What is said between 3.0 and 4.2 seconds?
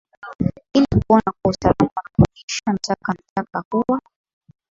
nataka kuwa